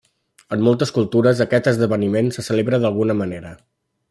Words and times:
En 0.55 0.63
moltes 0.67 0.91
cultures, 0.95 1.43
aquest 1.47 1.69
esdeveniment 1.75 2.35
se 2.39 2.49
celebra 2.51 2.81
d'alguna 2.87 3.19
manera. 3.25 3.55